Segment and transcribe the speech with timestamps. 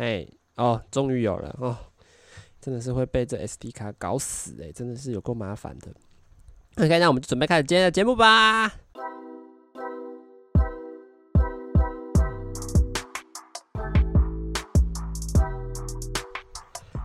[0.00, 1.76] 哎，哦，终于有了哦，
[2.58, 5.88] 真的是会被这 SD 卡搞死哎，真的是有够麻烦的。
[6.82, 8.72] OK，那我们就准备开始今天的节目吧。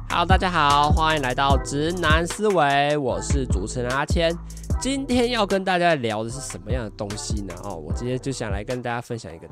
[0.07, 4.33] Hello，大家好，欢迎来到直男思维，我是主持人阿谦。
[4.79, 7.53] 今天要跟大家聊的是什么样的东西呢？
[7.65, 9.49] 哦，我今天就想来跟大家分享一个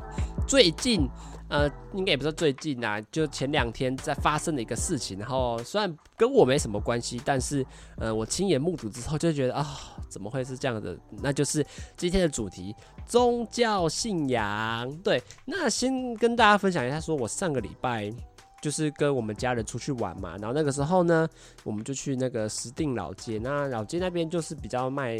[0.47, 1.09] 最近，
[1.53, 5.19] 呃，应该也不是最近啊，就前两天在发生的一个事情。
[5.19, 7.63] 然后虽然跟我没什么关系，但是，
[7.97, 10.97] 呃，我亲眼目睹之后就觉得啊、怎么会是这样的？
[11.21, 11.63] 那就是
[11.95, 14.91] 今天的主题——宗教信仰。
[15.03, 18.11] 对，那先跟大家分享一下，说我上个礼拜。
[18.59, 21.27] 就是跟我们家人出去玩嘛，然后那个时候呢，
[21.65, 23.37] 我们就去那个石碇老街。
[23.37, 25.15] 那老街那边就是比较卖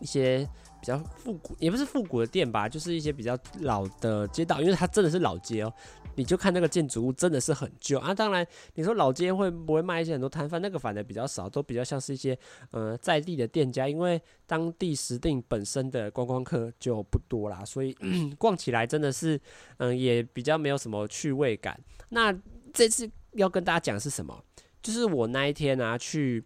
[0.00, 0.44] 一些
[0.80, 5.72] 比较复古，也不是复古的店吧，就是一些比较老的街道，因为它真的是老街哦。
[6.16, 8.12] 你就看那个建筑物真的是很旧啊。
[8.12, 8.44] 当然，
[8.74, 10.60] 你说老街会不会卖一些很多摊贩？
[10.60, 12.36] 那个反而比较少，都比较像是一些
[12.72, 17.96] 呃在地的店家，因为当地时定本身的观光客就不多啦，所以
[18.36, 19.36] 逛起来真的是
[19.78, 21.80] 嗯、呃、也比较没有什么趣味感。
[22.08, 22.36] 那
[22.74, 24.42] 这次要跟大家讲的是什么？
[24.82, 26.44] 就是我那一天啊去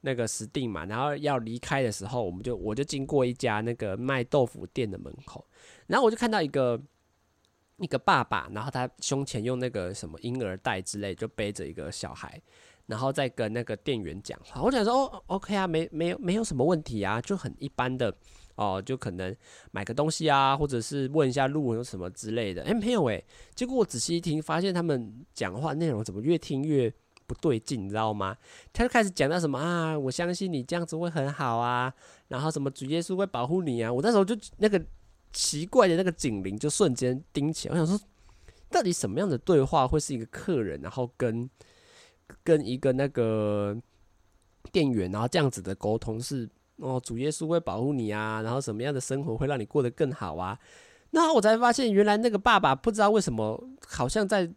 [0.00, 5.44] 那个石定嘛，然后要离开的时候，我们就我就经过一家那个卖豆腐店的门口，
[5.86, 6.80] 然后我就看到一个
[7.78, 12.40] 一个爸爸，然后他胸前用那个什么婴儿袋之类，就背着一个小孩，
[12.86, 14.62] 然后再跟那个店员讲话。
[14.62, 18.14] 我想说哦，OK 啊，没没有没有什么问题啊，就很一般的。
[18.56, 19.36] 哦，就可能
[19.70, 22.62] 买个东西啊，或者是问一下路有什么之类的。
[22.62, 23.22] 哎，没有哎，
[23.54, 26.90] 结果我仔细一听，发现他们讲话内容怎么越听越
[27.26, 28.36] 不对劲，你知道吗？
[28.72, 31.92] 他就开始讲到什么啊，我相信你这样子会很好啊，
[32.28, 33.92] 然后什么主耶稣会保护你啊。
[33.92, 34.82] 我那时候就那个
[35.32, 37.98] 奇怪的那个警铃就瞬间叮起来，我想说，
[38.70, 41.48] 到底什么样的对话会是一个客人，然后跟
[42.42, 43.76] 跟一个那个
[44.72, 46.48] 店员，然后这样子的沟通是？
[46.78, 50.58] 哦，主耶稣会保护你啊，然后什么样的生活会让你过得更好啊？
[51.08, 53.58] 那我才发现，原来那个爸爸不知道为什么，
[53.88, 54.52] 好像在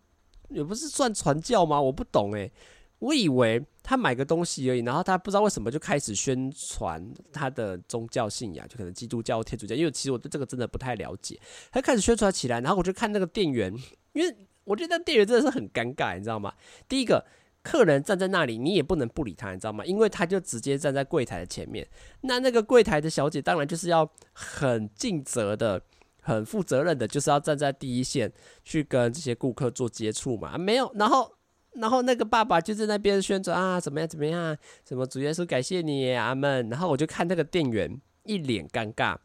[0.50, 1.82] 也不是算传教吗？
[1.82, 2.52] 我不懂诶。
[3.00, 7.02] 我以为他买个东西而已，然后他不知道为什么就开始宣传
[7.32, 11.40] 他的宗教信仰，就可能基督教、天主教，因为其实我对这个真的不太了解。
[11.72, 13.74] 他开始宣传起来，然后我就看那个店员，
[14.14, 16.54] 因为我觉得那店员真的是很尴尬，你知道吗？
[16.88, 17.26] 第一个。
[17.62, 19.86] 客人站在那里，你也不能不理他，你知道吗？
[19.86, 21.86] 因为他就直接站在柜台的前面。
[22.22, 25.80] 那那个柜台的小姐当然就是要很尽责的、
[26.22, 28.31] 很负责任的，就是要站在第一线
[28.63, 30.57] 去跟这些顾客做接触嘛。
[30.57, 31.31] 没有，然后，
[31.74, 34.57] 然后那个爸爸就在那边宣传啊，怎么样怎么样，
[34.88, 36.69] 什么主耶稣感谢你，阿门。
[36.69, 39.18] 然后我就看那个店员一脸尴尬。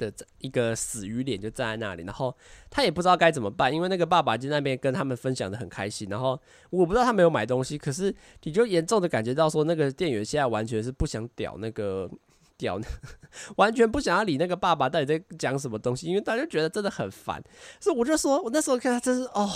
[0.00, 2.34] 的一个死鱼脸就站在那里，然后
[2.70, 6.40] 他也不知道该怎么办，因为那个爸爸就在那边跟他们分享的很开心，然后
[6.70, 8.14] 我不知道他没有买东西，可是
[8.44, 12.10] 你就严重的感觉到说，那个店员现在完全是不想屌那个
[12.60, 12.78] 屌，
[13.56, 17.42] 完全不想要理那个爸爸到底在讲什么东西，因为大家觉得真的很烦，
[17.80, 19.50] 所以我就说，我那时候看他真是哦，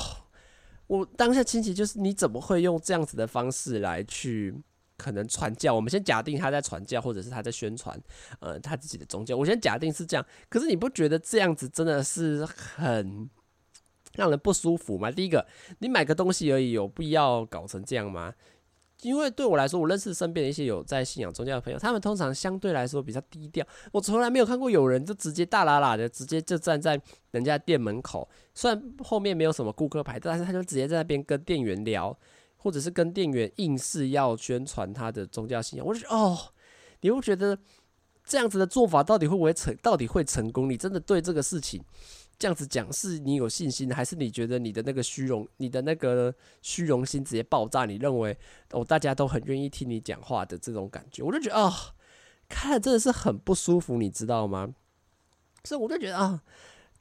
[0.87, 4.55] 我当下亲戚就是你怎么会用这样子的方式来去。
[4.97, 8.01] 可能传教，我们先假定他在传教，或者是他在宣传，
[8.39, 9.37] 呃，他自己的宗教。
[9.37, 13.29] 我先假定是这样，可是你不觉得这样子真的是很
[14.15, 15.11] 让人不舒服吗？
[15.11, 15.45] 第一个，
[15.81, 18.33] 你买个东西而已，有必要搞成这样吗？
[19.05, 23.65] 因为对我来说，我认识身边的一些有在信仰宗教的朋友，他们通常相对来说比较低调。
[23.93, 27.01] 我从来没有看过有人就直接大喇喇的，直接就站在
[27.31, 32.17] 人家店门口，虽然后面没有什么顾客排队，但是他就直接在那边跟店员聊。
[32.57, 36.35] 或者是跟店员硬是要宣传他的宗教信仰，我就觉哦，
[37.03, 37.59] 你会觉得
[38.25, 39.77] 这样子的做法到底会不会成？
[39.83, 40.71] 到底会成功？
[40.71, 41.85] 你真的对这个事情
[42.39, 47.85] 这样子讲，是你有信心，还是你觉得你的那个虚荣，你的那个虚荣心直接爆炸？
[47.85, 48.37] 你认为
[48.73, 51.73] 哦，大家都很愿意听你讲话的这种感觉，我就觉得啊，
[52.49, 54.75] 看了真的是很不舒服，你知道吗？
[55.65, 56.43] 所以我就觉得啊。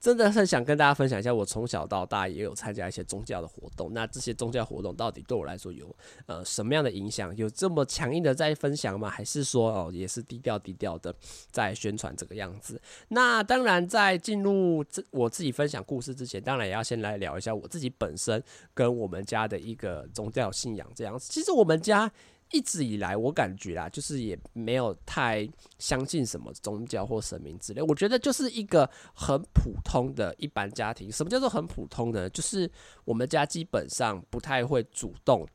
[0.04, 3.94] 真的很想跟大家分享一下，我从小到大也有参加一些宗教的活动。
[3.94, 5.96] 那这些宗教活动到底对我来说有
[6.26, 7.34] 呃什么样的影响？
[7.38, 9.10] 有这么强硬的在分享吗？
[9.10, 11.16] 还是说哦也是低调低调的
[11.52, 12.82] 在宣传这个样子？
[13.08, 21.32] 那当然，在进入这我自己分享故事之前，当然也要先来聊一下我自己本身跟我们家的一个宗教信仰这样子。
[21.32, 22.12] 其实我们家。
[22.54, 27.82] 一直以来，我感觉啦，就是也没有太相信什么宗教或神明之类。
[27.82, 31.12] 我觉得就是一个很普通的一般家庭。
[31.12, 32.30] 什么叫做很普通的？
[32.30, 32.70] 就是
[33.06, 35.46] 我们家基本上不太会主动。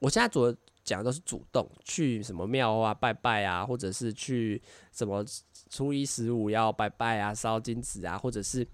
[0.00, 4.60] 我现在主要讲的都是主动去什么庙啊拜拜啊，或者是去
[4.92, 5.24] 什么
[5.70, 8.66] 初一十五要拜拜啊、烧金纸啊，或者是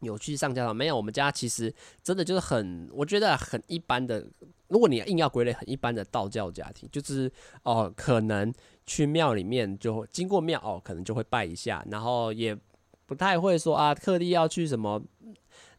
[0.00, 0.96] 有去上教堂没有？
[0.96, 4.26] 我们家其实真的就是很，我觉得很一般的。
[4.72, 7.30] 如果你硬要归类，很一般的道教家庭，就是
[7.62, 8.50] 哦，可能
[8.86, 12.56] 去庙里面就经过庙哦，可能就会拜一下，然后也
[13.04, 15.02] 不太会说啊，特地要去什么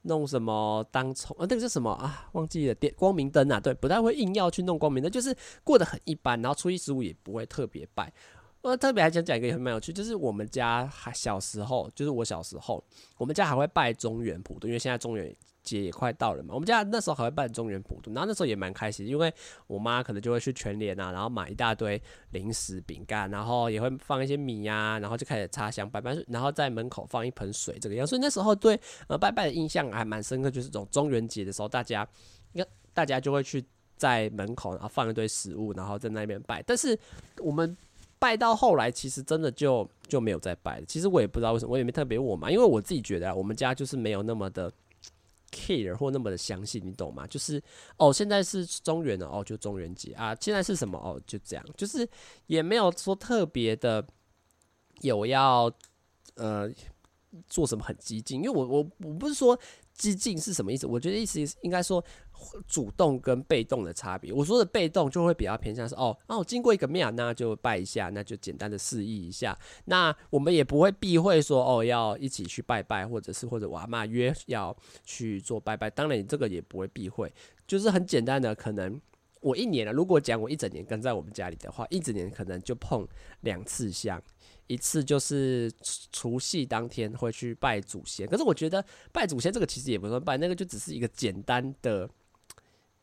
[0.04, 2.30] 弄什么当从啊，那个是什么啊？
[2.34, 3.60] 忘记了点光明灯啊？
[3.60, 6.40] 对，不太会硬要去弄光明灯，就是过得很一般。
[6.42, 8.14] 然后初一十五也不会特别拜。
[8.62, 12.82] 我特别还想讲一个也很蛮有趣，就是我们家还小时候，就是我小时候，
[13.18, 19.34] 我们家还会拜中原普渡，因为现在中原节也快到了嘛，我们家那时候还会办中元普渡，然后那时候也蛮开心，因为
[19.66, 22.00] 我妈可能就会去全联啊，然后买一大堆
[22.32, 32.08] 零食饼干，然后也会放一些米呀、然后就开始插香拜拜，然后在门口放一盆水这个样，所以那时候对呃拜拜的印象还蛮深刻，就是这种中元节的时候，大家
[32.52, 33.64] 应该大家就会去
[33.96, 36.62] 在门口，然后放一堆食物，然后在那边拜。
[36.64, 36.98] 但是
[37.38, 37.76] 我们
[38.20, 40.86] 拜到后来，其实真的就就没有再拜了。
[40.86, 44.72] 其实我也不知道为什么，我也没特别问我妈，因为我自己觉得啊，我们家就是没有那么的。
[45.54, 47.28] Care 或那么的相信，你懂吗？
[47.28, 47.62] 就是
[47.98, 50.36] 哦，现在是中原的哦，就中元节啊。
[50.42, 51.22] 现在是什么哦？
[51.26, 52.06] 就这样，就是
[52.48, 54.06] 也没有说特别的
[55.02, 55.72] 有要
[56.36, 56.70] 呃
[57.48, 59.58] 做什么很激进，因为我我我不是说。
[59.96, 60.88] 激进是什么意思？
[60.88, 62.04] 我觉得意思应该说
[62.68, 64.34] 主动跟被动的差别。
[64.34, 69.58] 我说的被动就会比较偏向是哦哦，经过一个庙，那就拜一下，那就简单的示意一下。
[69.86, 75.90] 那我们也不会避讳说哦要一起去拜拜，或者是或者我阿妈约要去做拜拜。
[75.90, 77.32] 当然你这个也不会避讳，
[77.68, 78.54] 就是很简单的。
[78.56, 79.00] 可能
[79.42, 83.08] 我一年了，如果讲我一整年跟在我们家里的话，一整年可能就碰
[83.42, 84.22] 两次香。
[84.68, 85.70] 一次就是
[86.14, 92.10] 除夕当天会去拜祖先，可是我觉得拜祖先这个其实也不算拜，那个就只是一个简单的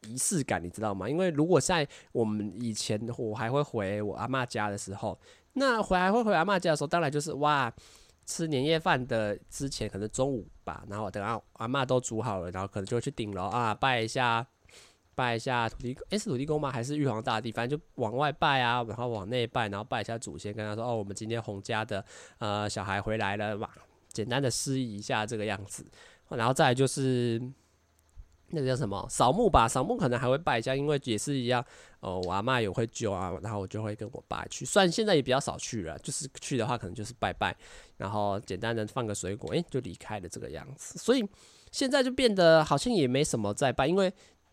[0.07, 1.09] 仪式感，你知道吗？
[1.09, 5.19] 因为如果在我们以前我还会回我阿嬷家的时候，
[5.55, 7.73] 那回还会回阿嬷家的时候，当然就是哇，
[8.27, 14.47] 吃年夜饭的之前可能中午吧，然后等到阿嬷都煮好了，然后可能就去顶楼啊拜一下。
[15.13, 16.71] 拜一下土地，诶，是土地公吗？
[16.71, 17.53] 还是玉皇大帝？
[17.53, 22.03] 反正就往外拜啊，然后往内拜，然后拜一下祖先，跟他说：“哦，我们今天洪家的
[22.39, 23.69] 呃小孩回来了嘛。”
[24.09, 25.85] 简单的示意一下这个样子，
[26.31, 27.43] 然后再就是
[28.51, 31.65] 那个叫什么扫墓吧，扫墓可能还会拜一下，因为也是一样。
[32.01, 34.65] 哦，我阿妈也会揪啊，然后我就会跟我爸去。
[34.65, 37.57] 虽然现在也比较少去了，就是去的话可能就是拜拜，
[37.97, 40.99] 然后简单的放个水果，诶，就离开了这个样子。
[40.99, 41.25] 所以
[41.71, 44.13] 现在就变得好像也没什么在拜，因为。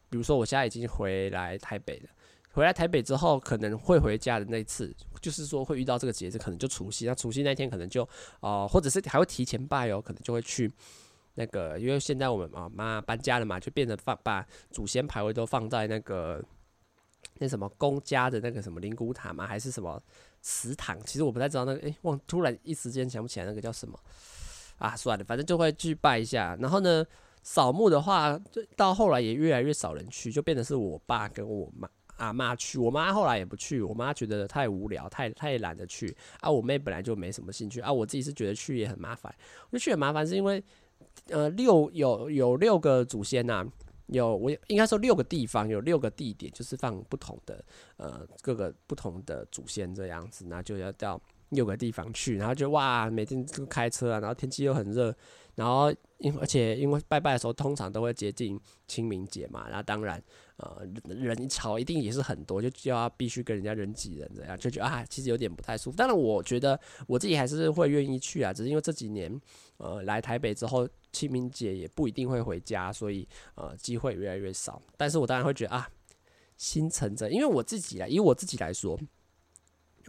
[0.09, 2.09] 比如说，我现在已经回来台北了。
[2.53, 7.05] 回来台北之后，可能会回家的那次，就是说会遇到这个节日，可能就除夕。
[7.05, 8.03] 那除夕那天，可能就
[8.39, 10.71] 哦、呃，或者是还会提前拜哦，可能就会去
[11.37, 16.43] 那个，因为现在我们啊妈搬家了嘛，就变成放把祖先牌位都放在那个
[17.39, 20.01] 那什么公家的那个什么灵骨塔嘛，还是什么
[20.41, 20.99] 祠堂？
[21.05, 23.97] 其实我不太知道那个，诶、欸，忘突然一时间想不起来那个叫什么
[24.77, 26.57] 啊，算了，反正就会去拜一下。
[26.59, 27.05] 然后呢？
[27.43, 31.87] 扫墓的话，就到后来也越来越少人去，就变成是我爸跟我妈
[32.17, 32.77] 阿妈去。
[32.77, 36.13] 我妈后来也不去，我妈觉得太无聊，太太懒得去。
[36.41, 37.79] 啊，我妹本来就没什么兴趣。
[37.79, 39.33] 啊，我自己是觉得去也很麻烦。
[39.69, 40.61] 我就去很麻烦，是因为
[41.29, 43.65] 呃六有有六个祖先呐、
[44.07, 47.63] 有我应该说六个地方，有六个地点，就是放不同的
[47.97, 55.15] 呃各个不同的祖先这样子，那就要到六个地方去，然后就哇，每天都开车啊，然后天气又很热。
[55.55, 60.21] 然后，因而且因为拜拜的时候通常都会接近清明节嘛，那当然，
[60.57, 65.97] 呃，人潮一定也是很多，就就要必须跟人家人挤人这样，就觉得啊，其实有点不太舒服。
[65.97, 69.39] 当然，我觉得我自己还是会愿意去啊，只是因为这几年，
[69.77, 74.81] 呃，来台北之后，清明节也不一定会回家，所以呃，机会越来越少。
[74.97, 75.87] 但是我当然会觉得啊，
[76.57, 78.99] 心诚着，因为我自己啊，以我自己来说，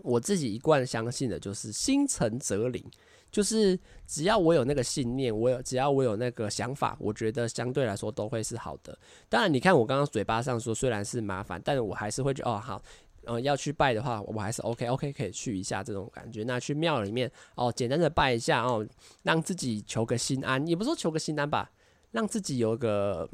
[0.03, 2.85] 我自己一贯相信的就是心诚则灵。
[3.31, 8.99] 就是只要我有那个信念，我有只要我有那个想法，我觉得相对来说都会是好的。
[9.29, 12.83] 当然，你看我刚刚嘴巴上说虽然是麻烦，但是我还是会觉得哦好，
[13.25, 16.43] 呃要去拜的话，我还是 OK OK 可以去一下这种感觉。
[16.45, 18.87] 那去庙里面哦，简单的拜一下哦，
[19.25, 21.71] 让自己求个心安，也不说求个心安吧，
[22.13, 23.29] 让自己有个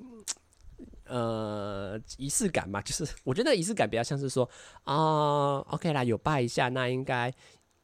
[1.06, 2.80] 呃仪式感嘛。
[2.82, 4.48] 就是 我觉得仪式感比较像是说
[4.84, 7.32] 啊、OK 啦，有拜一下，那应该。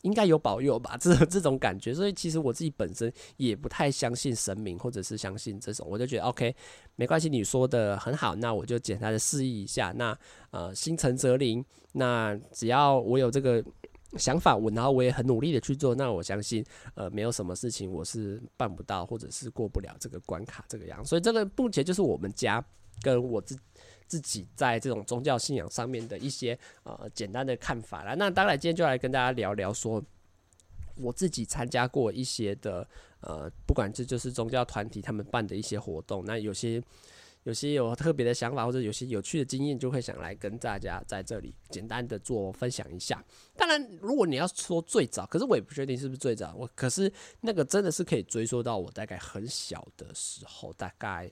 [0.02, 6.56] 应该有保佑吧， 这这种感觉，所以其实我自己本身也不太相信神明，或者是相信这种，我就觉得 OK，
[6.96, 10.18] 没关系，你说的很好，那我就简单的示意一下，那
[10.52, 11.62] 呃心诚则灵，
[11.92, 13.62] 那只要我有这个
[14.16, 22.64] 想法，我然后我也很努力的去做，那我相信呃没有什么事情我是办不到，或者是过不了这个关卡这个样，所以这个目前就是我们家
[23.02, 23.58] 跟我自。
[24.10, 28.12] 自己在这种宗教信仰上面的一些呃简单的看法啦。
[28.16, 30.02] 那当然，今天就来跟大家聊聊说，
[30.96, 32.84] 我自己参加过一些的，
[33.20, 36.82] 呃，不管这就是宗教团体他们办的一些活动，那有些
[37.44, 43.24] 有些有特别的想法或者有些有趣的经验，就会想来跟大家在这里简单的做分享一下。
[43.56, 51.30] 当然，如果你要说最早，可是我也不确定是不是最早，我可是那个真的是可以追溯到我大概很小的时候，大概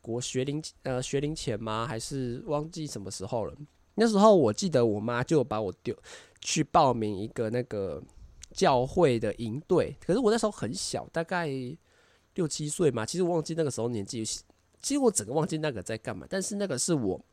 [0.00, 1.86] 国学龄呃学龄前吗？
[1.86, 3.54] 还是忘记什么时候了？
[3.94, 5.96] 那时候我记得我妈就把我丢
[6.40, 8.02] 去报名一个那个。
[8.52, 11.48] 教会的营队，可是我那时候很小，大概
[12.34, 13.06] 六七岁嘛。
[13.06, 16.26] 其实我忘记那个时候年纪，其实我整个忘记那个在干嘛。
[16.28, 17.24] 但是那个是我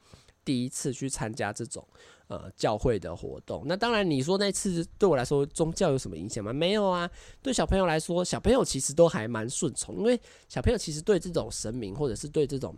[0.48, 1.86] 第一次去参加这种
[2.27, 3.63] 呃教会的活动。
[3.66, 6.54] 那当然，你说那次对我来说宗教有什么影响吗？
[6.54, 7.10] 没有啊。
[7.42, 12.74] 对小朋友来说，小朋友其实都还蛮顺从，因为小朋友其实对这种神明或者是对这种。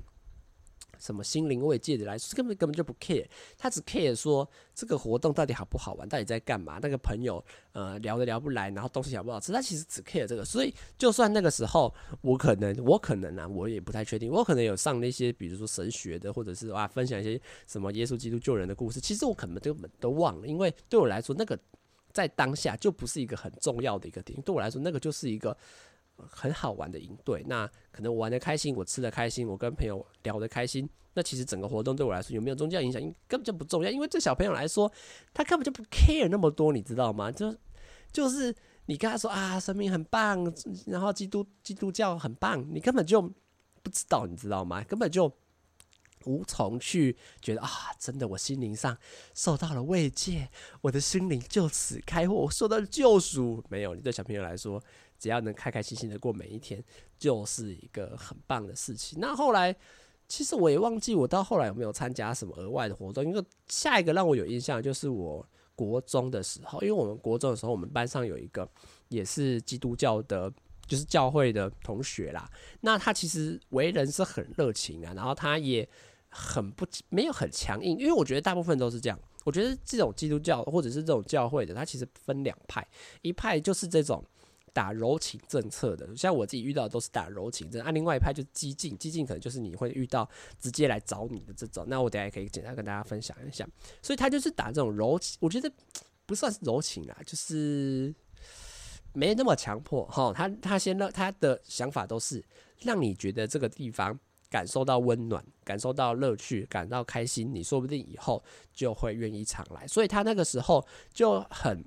[1.00, 3.25] 什么心灵慰藉的来，根本根本就不 care，
[3.58, 10.44] 他只 care 说这个活动到底好不好玩，到底在干嘛，那个朋友呃聊得聊不来，然后东西好不好吃，他其实只 care 这个。
[10.44, 21.58] 所以就算那个时候我可能我可能啊，我也不太确定，我可能有上那些比如说神学的，或者是啊分享一些什么耶稣基督救人的故事，其实我可能根本都忘了，因为对我来说那个
[22.12, 25.56] 在当下就不是一个很重要的一个点，对我来说那个就是一个。
[26.27, 34.91] 很好玩的营队，那可能我玩得开心，我吃得开心，我跟朋友聊得开心，那其实整个活动对我来说有没有宗教影响，根本就不重要，因为对小朋友来说，
[35.33, 37.31] 他根本就不 care 那么多，你知道吗？
[37.31, 37.55] 就
[38.11, 40.51] 就是你跟他说啊，神明很棒，
[40.88, 44.83] 然后基督基督教很棒，你根本就不知道，你知道吗？
[44.83, 45.31] 根本就
[46.25, 48.97] 无从去觉得啊，真的我心灵上
[49.33, 50.49] 受到了慰藉，
[50.81, 53.63] 我的心灵就此开阔，我受到了救赎。
[53.69, 54.83] 没有，你对小朋友来说。
[55.19, 56.81] 只要能开开心心的过每一天，
[57.17, 59.19] 就是一个很棒的事情。
[59.19, 59.75] 那后来，
[60.27, 63.23] 其实我也忘记我到后来有没有参加什么额外的活动。
[63.25, 65.45] 因为下一个让我有印象就是我
[65.75, 68.69] 国中的时候，因为我们国中的时候，我们班上有一个
[69.09, 70.51] 也是基督教的，
[70.88, 72.49] 就是教会的同学啦。
[72.81, 75.88] 那他其实为人是很热情啊，然后他也
[76.29, 79.19] 很不没有很强硬，因为我觉得大部分都是这样。
[79.43, 82.88] 我觉得这种基督教或者是这种教会的，他其实分两派，
[83.21, 84.23] 一派就是这种。
[84.79, 90.25] 打柔情政策的，像我自己遇到的都是打柔情政，啊，另外一派就激进，激进可能就是你会遇到
[90.57, 91.83] 直接来找你的这种。
[91.89, 93.67] 那我等下可以简单跟大家分享一下。
[94.01, 95.69] 所以他就是打这种柔情，我觉得
[96.25, 98.15] 不算是柔情啦，就是
[99.12, 100.31] 没那么强迫哈。
[100.31, 102.41] 他他先让他的想法都是
[102.79, 104.17] 让你觉得这个地方
[104.50, 108.41] 感受到温暖，感受到乐趣，感到开心，你说不定以后
[108.74, 109.86] 就会愿意常来。
[109.86, 111.83] 所以他那个时候就很。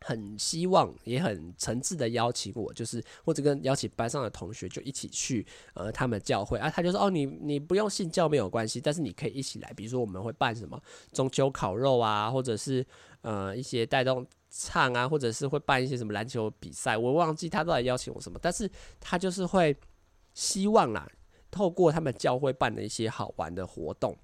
[0.00, 6.70] 很希望，也很诚挚的邀请我，就是或者跟邀请班上的同学就一起去呃他们教会啊。
[6.70, 9.72] 他就说哦，你你不用信教没有关系，但是你可以一起来。
[9.74, 10.80] 比如说我们会办什么
[11.12, 12.84] 中秋烤肉啊，或者是
[13.22, 16.96] 呃一些带动唱啊，或者是会办一些什么篮球比赛。
[16.96, 19.76] 我忘记他到底邀请我什么，但是他就是会
[20.32, 21.10] 希望啦，
[21.50, 24.16] 透过他们教会办的一些好玩的活动，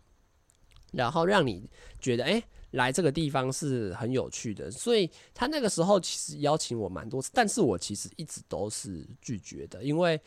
[0.92, 1.68] 然后让你
[2.00, 2.42] 觉得哎。
[2.74, 10.20] 来这个地方是很有趣的，所以他那个时候其实邀请我蛮多次，但是我其实一直都是拒绝的，因为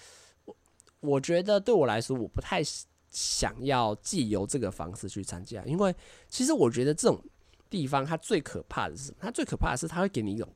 [0.46, 0.56] 我
[1.00, 2.62] 我觉得对我来说，我不太
[3.10, 5.96] 想要借由这个方式去参加，因为
[6.30, 7.22] 其实我觉得这种
[7.70, 9.18] 地方它最可怕的是什么？
[9.22, 10.48] 它最可怕的是它会给你一种。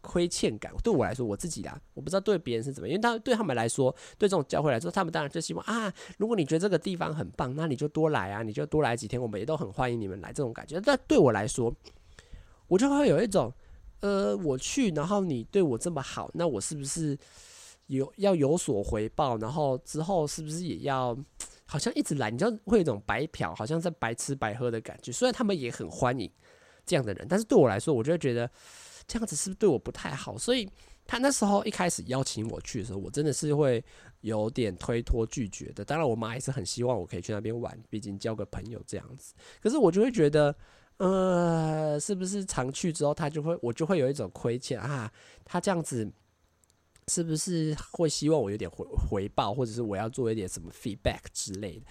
[0.00, 10.80] 亏欠感对我来说，我自己啦，我不知道对别人是怎么，因为他对他们来说，对这种教会来说，他们当然就希望啊，如果你觉得这个地方很棒，那你就多来啊，你就多来几天，我们也都很欢迎你们来这种感觉。
[10.80, 11.74] 但对我来说，
[12.68, 13.52] 我就会有一种，
[14.00, 17.18] 呃，我去，然后你对我这么好，那我是不是
[17.88, 19.36] 有要有所回报？
[19.38, 21.16] 然后之后是不是也要
[21.66, 22.30] 好像一直来？
[22.30, 25.10] 你就会有一种白嫖，好像在白吃白喝的感觉。
[25.10, 26.30] 虽然他们也很欢迎
[26.86, 28.48] 这样的人，但是对我来说，我就会觉得。
[29.08, 30.36] 这样子是不是对我不太好？
[30.36, 30.68] 所以
[31.06, 33.82] 他那时候一开始邀请我去的时候，我真的是会
[34.20, 35.82] 有点推脱拒绝的。
[35.82, 39.32] 当然，我妈也是很希望我可以去那边玩，毕竟交个朋友这样子。
[39.62, 40.54] 可是我就会觉得，
[40.98, 45.10] 呃，是不是常去之后，他就会我就会有一种亏欠啊？
[45.42, 46.06] 他这样子
[47.06, 51.86] 是不是会希望我有点回回报，或者是我要做一点什么 feedback 之类的？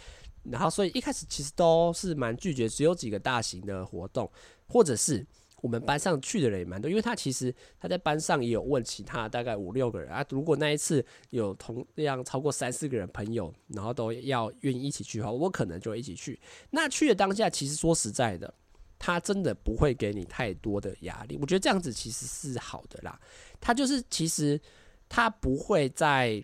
[0.52, 4.32] 然后，所以一开始其实都是蛮拒绝，只有几个大型的活动，
[4.68, 5.26] 或者是。
[5.62, 10.24] 我们班上去的人也蛮多，因为他其实他在班上也有问其他大概五六个人啊。
[10.30, 16.40] 如果那一次有同样超过三四个人朋友，然后都要愿意一起去的话，我可能就一起去。
[16.70, 18.54] 那去的当下，其实说实在的，
[19.00, 21.38] 他真的不会给你太多的压力。
[21.42, 23.20] 我觉得这样子其实是好的啦。
[23.60, 24.62] 他就是其实
[25.10, 26.44] 他不会在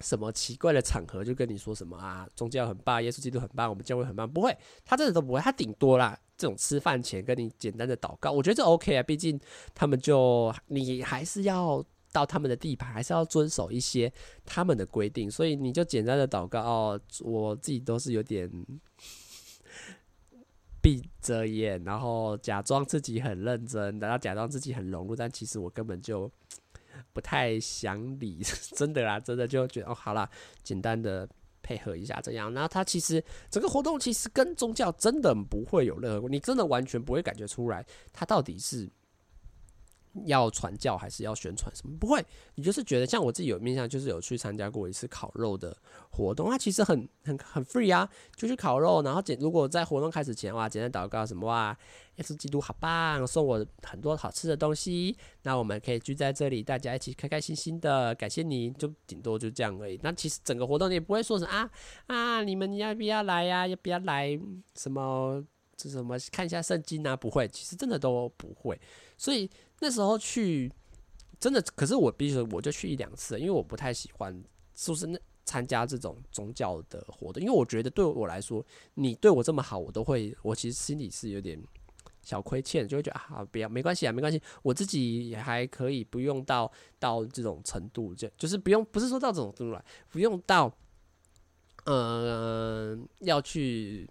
[0.00, 5.40] 什么奇怪的场合就跟你说什么啊，宗教很棒，耶稣基督很棒，我们教会很棒，不会，他真的都不会。
[5.40, 6.20] 他顶多啦。
[6.36, 9.38] 这种吃饭前跟你简单的祷告，我觉得这 OK 啊，毕竟
[9.74, 14.12] 他们就你还是要到他们的地盘，还是要遵守一些
[14.44, 17.00] 他们的规定，所以你就简单的祷告哦。
[17.20, 18.50] 我自己都是有点
[20.82, 26.30] 闭着眼，然后假装自己很认真，然后假装自己很融入，但其实我根本就
[27.12, 28.40] 不太想理，
[28.74, 30.28] 真的啦，真的就觉得哦，好啦，
[30.62, 31.28] 简单的。
[31.64, 38.88] 配合一下这样，那它其实整个活动其实跟宗教真的不会有任何，你真的完全不会感觉出来，它到底是
[40.26, 41.96] 要传教还是要宣传什么？
[41.98, 45.76] 不会，你就是觉得像我自己有印象，就是有去参加过一次烤肉的
[46.10, 51.76] 活动，它其实很很很 free 啊，就去烤肉，然后简如果在活动开始前哇，简单祷告什么哇。
[52.16, 55.16] 耶稣基督好棒，送我很多好吃的东西。
[55.42, 59.98] 那我们可以聚在这里，大家一起开开心心的，感谢你，就顶多就这样而已。
[60.00, 61.68] 那其实整个活动你也不会说是啊
[62.06, 63.66] 啊，你们要不要来呀？
[63.66, 64.38] 要不要来？
[64.76, 65.44] 什么
[65.76, 67.16] 这什么看一下圣经啊？
[67.16, 68.80] 不会，其实真的都不会。
[69.24, 69.48] 所以
[69.80, 70.70] 那时候去
[71.40, 78.62] 真的，可是我必须，我就去一两次，因为我不太喜欢，就是那参加这种宗教的活动，因为我觉得对我来说，
[78.92, 81.58] 你对我这么好，我都会，我其实心里是有点。
[82.20, 90.74] 小亏欠就会觉得啊，不要，没关系啊，没关系，我自己也还可以，不用到到这种程度，就就是不用，不是说到这种程度来，不用到，
[91.84, 94.08] 呃，要去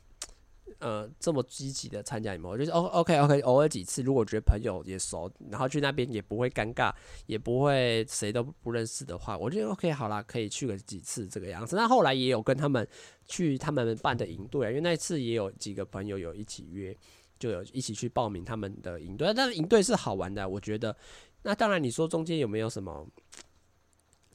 [0.83, 6.93] 呃这么积极的参加你们，我就是 O OK OK，偶尔几次，如果觉得朋友也熟，然后去那边也不会尴尬，
[7.25, 11.75] 也不会谁都不认识的话，我觉得 OK 好啦，可以去个几次这个样子。
[11.75, 12.87] 那后来也有跟他们
[13.25, 16.95] 去他们办的营队，因为那一次也有几个朋友有一起约。
[17.39, 20.95] 就有一起去报名他们的营队，但是营队是好玩的，我觉得。
[21.41, 23.05] 那当然，你说中间有没有什么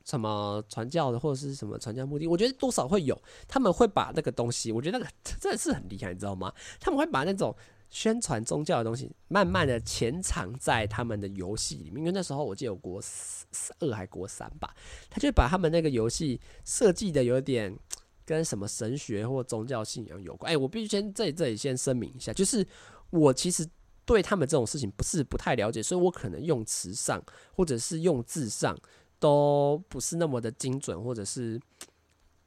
[0.09, 2.27] 什么传教的，或者是什么传教目的？
[2.27, 3.21] 我觉得多少会有。
[3.47, 5.11] 他们会把那个东西，我觉得那个
[5.41, 6.53] 真的是很厉害，你知道吗？
[6.81, 7.55] 他们会把那种
[7.91, 11.99] 宣传宗教的东西，慢慢的潜藏在他们的游戏里面。
[11.99, 13.03] 因为那时候我记得有国
[13.81, 14.75] 二还国三吧，
[15.11, 17.77] 他就把他们那个游戏设计的有点
[18.25, 20.53] 跟什么神学或宗教信仰有关。
[20.53, 22.67] 哎，我必须先这里这里先声明一下，就是。
[23.11, 23.67] 我其实
[24.05, 27.19] 对他们这种事情不是不太了解，所以我可能用词上
[27.57, 28.77] 或者是用字上
[29.19, 31.61] 都不是那么的精准或者是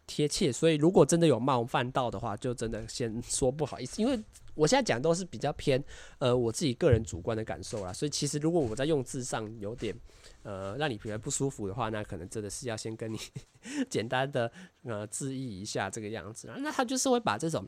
[0.08, 4.20] 贴切，所以如果真的有冒犯到的话，就真的先说不好意思，因为
[4.56, 5.84] 我现在讲都是比较偏
[6.20, 9.96] 呃我自己个人主观的感受啦，所以其实如果我在用字上有点
[10.44, 13.18] 呃让你觉得不舒服的话，那可能真的是要先跟你
[13.90, 14.52] 简单的
[14.84, 17.68] 呃致意一下这个样子，那他就是会把这种。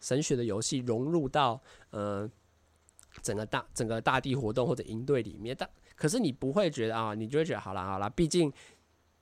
[0.00, 2.30] 神学的游戏融入到呃
[3.22, 8.52] 整个大整个大地活动或者营队里面，但可是你不会觉得啊，你就会觉得好啦好啦，毕竟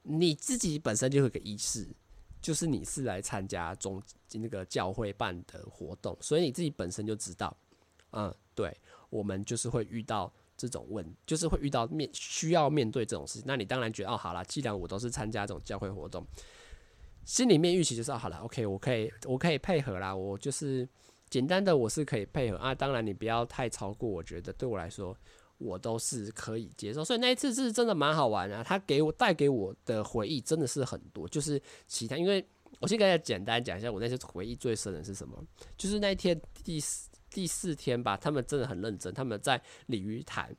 [0.02, 1.86] 你自己本身就有个仪式，
[2.40, 4.02] 就是你是来参加中
[4.32, 7.56] 那个教会办的活动，所以你自己本身就知道，
[8.12, 8.76] 嗯，对，
[9.10, 16.26] 我们就是会遇到这种问，就是会遇到面需要面对这种事情，那你当然觉得哦，好啦，既然我都是参加这种教会活动。
[17.24, 20.12] 心里面预期就是好了，OK，我可以，我可以配合啦。
[20.12, 20.88] 我就是
[21.32, 22.74] 简单的，我是可以配合啊。
[22.74, 25.16] 当然，你不要太超过，我觉得对我来说，
[25.56, 27.02] 我都是可以接受。
[27.02, 28.62] 所以那一次是真的蛮好玩啊。
[28.62, 32.46] 他给我带给我的回忆真的是很多，就是其他，因为
[32.80, 35.42] 我先给大家简单讲一下，我那些回忆最深的是什么？
[35.78, 40.54] 就是那一天第四第四天吧，他们真的很认真，他们在鲤鱼潭。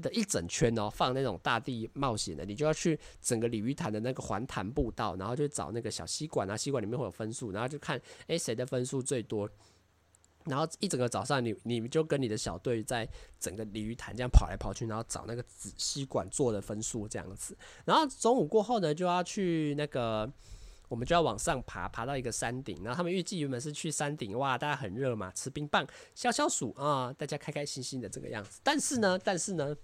[0.00, 9.50] 的一整圈哦，放那种大地冒险的，你就要去整个鲤鱼潭的那个环潭步道，然后就找那个小吸管啊，吸管里面会有分数，然后就看诶谁的分数最多，
[10.46, 20.30] 然后一整个早上你你就跟你的小队在整个鲤鱼潭这样跑来跑去，然后找那个纸吸管做的分数这样子，然后中午过后呢就要去那个。
[20.88, 22.76] 我们就要往上爬，爬到一个山顶。
[22.84, 28.60] 然后他们预计原本是去山顶，哇，大家很热嘛，吃冰棒、消消暑啊，大家开开心心的这个样子。
[28.62, 29.74] 但是呢，但是呢，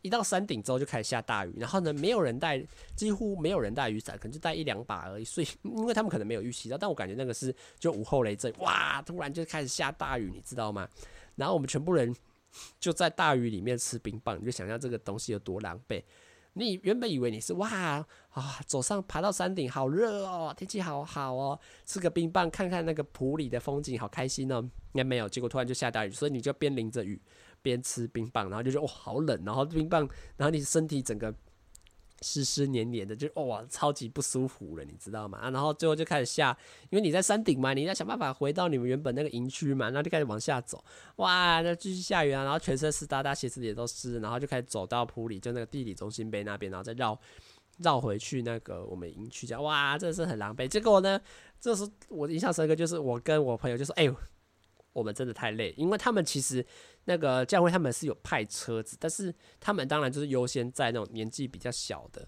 [0.00, 2.64] 一到山顶之后就开始下大雨，然后呢，没有人带，
[2.96, 5.24] 几乎没有人带雨伞，可能就带一两把而已。
[5.24, 10.88] 所以，因为他们可能没有预期到，但我感觉那个是就午后雷阵，哇，突然就开始下大雨，你知道吗？
[11.36, 12.14] 然后我们全部人
[12.80, 16.02] 就在大雨里面吃冰棒，你就想象这个东西有多狼狈。
[16.54, 18.06] 你原本以为你是哇啊，
[18.66, 24.60] 走上爬到山顶，好热哦，天气好好哦，吃个冰棒，看看那个埔里的风景，好开心哦。
[24.92, 27.18] 应该没有，结果突然就下大雨，所以你就边淋着雨
[27.62, 31.34] 边吃冰棒，然后就觉得哦好冷，然后冰棒，然后你身体整个。
[32.24, 35.38] 湿湿黏黏的，就哇，超级不舒服了，你知道吗？
[35.38, 36.56] 啊，然后最后就开始下，
[36.88, 40.84] 因为你在山顶嘛，你要想办法回到你们原本那个营区嘛，然后就开始往下走，
[41.16, 47.18] 哇，那继续下雨啊，然后全身湿哒哒，鞋子也都湿，然后就开始走到普里，就那个地理中心碑那边，然后再绕
[47.78, 50.68] 绕回去那个我们营区，这样哇，真的是很狼狈。
[50.68, 51.20] 结果呢，
[51.60, 54.14] 这时我印象深刻，就是我跟我朋友就说，哎呦。
[54.94, 56.62] 我们真的太累，因为他们其实
[57.04, 62.26] 那个教会他们是有派车子，但是他们当然就是优先载那种年纪比较小的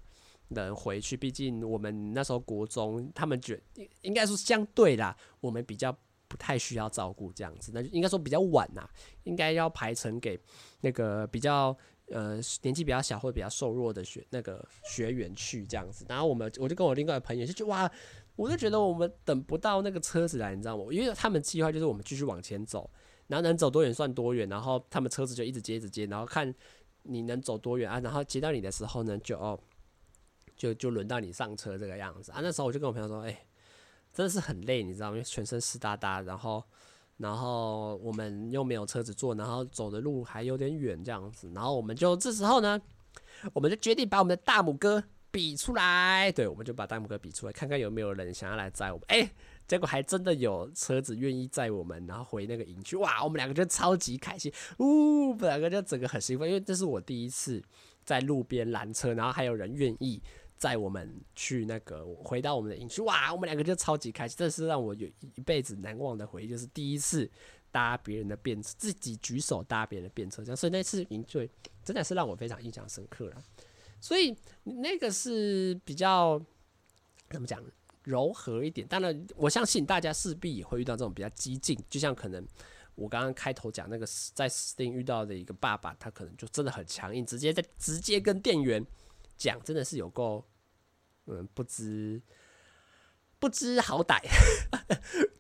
[0.49, 3.61] 人回去，毕竟我们那时候国中，他们觉
[4.03, 5.97] 应该说相对啦，我们比较
[6.29, 8.89] 不太需要照顾这样子，那就应该说比较晚啦，
[9.25, 10.39] 应该要排成给
[10.81, 11.77] 那个比较。
[12.13, 17.91] 呃，年纪比较小或者比较瘦弱的学那个学员去这样子，然后我们我就跟我另外的朋友就哇，
[18.37, 20.85] 我就觉得我们等不到那个车子来，你知道吗？
[20.91, 22.91] 因为他们计划就是我们继续往前走，
[23.27, 26.55] 然后能走多远算多远，然后他们车子就一直接一直接，然后看
[27.03, 29.59] 你能走多远啊，然后接到你的时候呢，就哦，
[30.57, 32.41] 就就轮到你上车这个样子啊。
[32.43, 33.47] 那时候我就跟我朋友说，哎、
[34.13, 35.23] 真的是很累，你知道吗？
[35.23, 36.63] 全身湿哒哒，然后。
[37.17, 41.49] 然后我们又没有车子坐，然后走的路还有点远，这样子。
[41.55, 42.77] 然后我们就这时候呢，
[43.53, 46.33] 我们就决定把我们的大拇哥比出来。
[46.33, 49.07] 对，我们就把大拇哥比出来，看看有没有人想要来载我们。
[49.07, 49.31] 哎，
[49.67, 52.97] 结果还真的有车子愿意载我们，然后回那个营区。
[52.97, 57.63] 哇，我们两个就超级开心，呜，我们两个就整个很兴奋，因为这是我第一次
[58.05, 60.23] 在路边拦车，然后还有人愿意。
[60.57, 67.29] 载我们去那个回到我们的营区，哇，我们两个就超级开心，这是让我有一辈子难忘的回忆，就是第一次
[67.73, 71.51] 搭别人的便车，自己举手搭别人的便车，这样，所以那次营队
[71.85, 73.43] 真的是让我非常印象深刻了。
[74.01, 76.41] 所以那个是比较
[77.29, 77.63] 怎么讲
[78.05, 82.47] 柔和一点，当然我相信大家势必也会遇到这种比较激进，就像可能
[82.95, 88.87] 我刚刚开头讲那个在 Steam 遇到的一个爸爸，他可能就真的很强硬，直接在直接跟店员
[89.37, 90.45] 讲，真的是有够。
[91.27, 92.21] 嗯，不知
[93.39, 94.21] 不知好歹，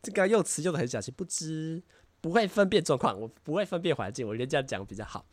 [0.02, 1.82] 这个用词用的很小心，不知
[2.22, 5.26] 不会分辨状况，我不会分辨环境，我觉得这样讲比较好。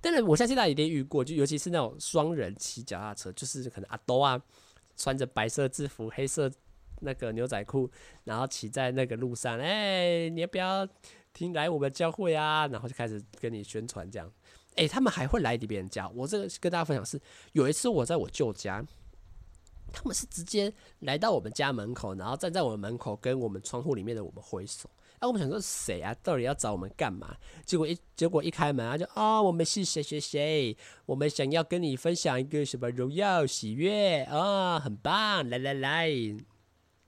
[0.00, 4.42] 但是我相信大家一定遇过，就尤其是那种双人骑脚踏车，就是可能阿兜啊，
[4.96, 6.50] 穿着白色制服、黑色
[7.00, 7.90] 那个牛仔裤，
[8.24, 10.86] 然后骑在那个路上，哎、你要不要
[11.32, 12.66] 听来我们教会啊？
[12.68, 14.30] 然后就开始跟你宣传这样。
[14.76, 16.08] 哎、他们还会来别人家。
[16.08, 17.20] 我这个跟大家分享是，
[17.52, 18.84] 有一次我在我舅家。
[19.96, 24.90] 他们是直接来到我们家门口，然后站在我们门口跟我们窗户里面的我们挥手。
[25.20, 26.12] 哎、我们想说谁啊？
[26.20, 27.36] 到底要找我们干嘛？
[27.64, 30.76] 结果一结果一开门啊，就啊、哦，我们是谁谁谁，
[31.06, 34.36] 我们想要跟你分享一个什么荣耀喜悦啊、
[34.74, 36.10] 哦，很棒，来来来，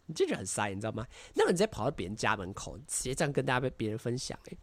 [0.06, 1.06] 你这就很塞，你知道吗？
[1.34, 4.58] 那么你直接跑到别人家门口，直接这样跟大家被别人分享、欸，哎，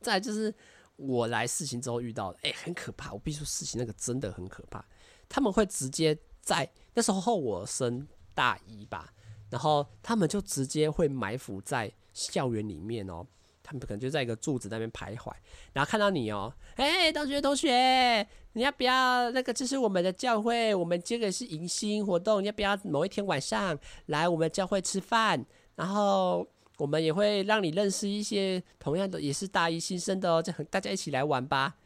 [0.00, 0.54] 再就是
[0.96, 3.12] 我来事情之后遇到的，哎、很可怕。
[3.12, 4.84] 我必须说事情那个真的很可怕，
[5.28, 6.18] 他们会直接。
[6.44, 8.04] 在那时候我升
[8.34, 9.14] 大一吧，
[9.48, 13.24] 然后他们就直接会埋伏在校园里面哦，
[13.62, 15.32] 他们可能就在一个柱子那边徘徊，
[15.72, 19.52] 然后看到你哦，哎，同学同学，你要不要那个？
[19.52, 25.44] 这是我们的教会，我们这个是迎新活动，你要不要某一天晚上来我们教会吃饭？
[25.74, 26.46] 然后
[26.78, 31.76] 我们也会让你认识一些同样的也是大一新生的哦，就大家一起来玩吧。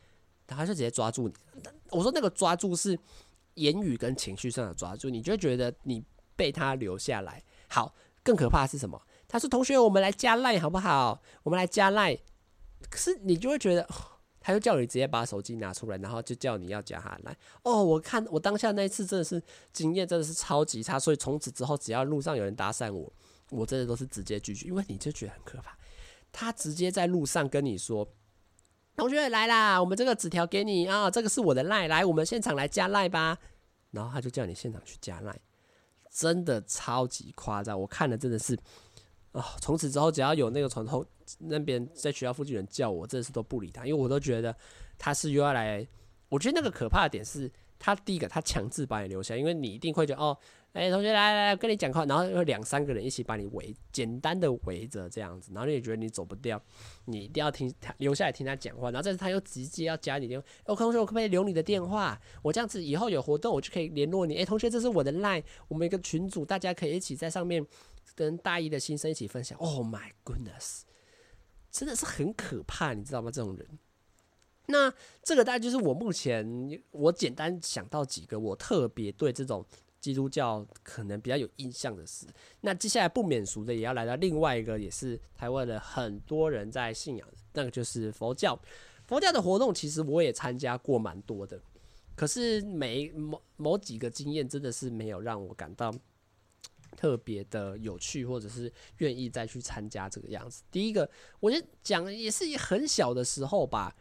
[0.48, 1.34] 然后就直接抓住你，
[1.90, 2.98] 我说那个抓住是。
[3.56, 6.04] 言语跟情绪上的抓住，你就觉得你
[6.36, 7.42] 被他留下来。
[7.68, 9.00] 好，更可怕的是什么？
[9.26, 11.22] 他说：“同学，我们来加赖好不好？
[11.42, 12.14] 我们来加赖。”
[12.90, 13.88] 可是你就会觉得，
[14.46, 17.36] 他就叫你直接把手机拿出来，然后就叫你要加他来。
[17.64, 23.12] 哦，我看我当下那一次真的是经验真的是超级差，所以从此之后，只要路上有人搭讪我，
[23.50, 25.76] 我真的都是直接拒绝，因为你就觉得很可怕。
[26.30, 28.08] 他直接在路上跟你说。
[28.94, 33.36] 同学来啦，我们这个纸条给你啊，这个是我的赖，来，我们现场来加赖吧。
[33.90, 35.36] 然后他就叫你现场去加赖，
[36.08, 37.80] 真的超级夸张。
[37.80, 38.56] 我看了真的是，
[39.36, 41.04] 啊，从此之后只要有那个传统
[41.38, 44.56] 那边在学校附近人叫我，这次都不理他，因为我都觉得
[44.98, 45.86] 他是又要来。
[46.28, 50.36] 我觉得那个可怕的点是，他第一个他强制把你留下，因为你一定会觉得哦。
[50.72, 56.62] 哎、同学来来来，跟你讲话，然后有两三个人一起把你围，简单的围着这样子，然后你也觉得你走不掉，
[57.06, 62.20] 你一定要听他留下来听他讲话，然后这次他又直接要加你电话，我、哦、同学我可不可以留你的电话？
[62.42, 64.36] 我这样子以后有活动我就可以联络你。
[64.36, 67.66] 哎、同学这是我的 line，我们一个群组，大家可以一起在上面
[68.14, 69.56] 跟大一的新生一起分享。
[69.58, 70.82] Oh my goodness，
[71.70, 73.30] 真的是很可怕，你知道吗？
[73.30, 73.66] 这种人。
[74.66, 79.64] 那这个大概就是我目前我简单想到几个我特别对这种。
[79.98, 82.28] 基督教可能比较有印象的事，
[82.60, 88.56] 那接下来不免俗的也要来到另外一个，也是台湾的很多人在信仰的，那个就是佛教。
[89.08, 91.60] 佛教的活动其实我也参加过蛮多的，
[92.14, 95.92] 可是每某某几个经验真的是没有让我感到
[96.96, 100.62] 特别的有趣，或者是愿意再去参加这个样子。
[100.70, 103.96] 第一个，我就讲也是很小的时候吧。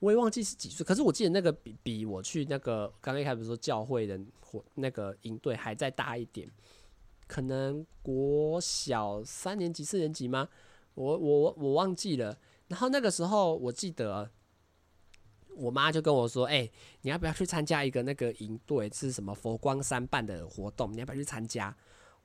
[0.00, 6.50] 我也忘记是几岁，可是我记得那个比比我去那个刚一开始说教会的或那个营队还再大一点，
[7.26, 10.48] 可能国小三年级四年级吗？
[10.94, 12.36] 我我我忘记了。
[12.68, 14.30] 然后那个时候我记得，
[15.56, 16.70] 我妈就跟我说：“哎、
[17.02, 20.92] 你要不要去参加一个那个营队，是什么佛光山办的活动？
[20.92, 21.76] 你要不要去参加？”